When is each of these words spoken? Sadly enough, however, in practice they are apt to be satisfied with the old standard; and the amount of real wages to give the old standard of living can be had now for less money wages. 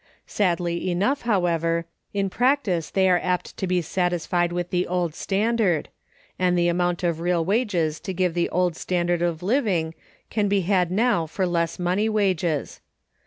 Sadly 0.25 0.89
enough, 0.89 1.21
however, 1.29 1.85
in 2.11 2.31
practice 2.31 2.89
they 2.89 3.07
are 3.07 3.19
apt 3.21 3.55
to 3.57 3.67
be 3.67 3.83
satisfied 3.83 4.51
with 4.51 4.71
the 4.71 4.87
old 4.87 5.13
standard; 5.13 5.89
and 6.39 6.57
the 6.57 6.69
amount 6.69 7.03
of 7.03 7.19
real 7.19 7.45
wages 7.45 7.99
to 7.99 8.11
give 8.11 8.33
the 8.33 8.49
old 8.49 8.75
standard 8.75 9.21
of 9.21 9.43
living 9.43 9.93
can 10.31 10.47
be 10.47 10.61
had 10.61 10.89
now 10.89 11.27
for 11.27 11.45
less 11.45 11.77
money 11.77 12.09
wages. 12.09 12.81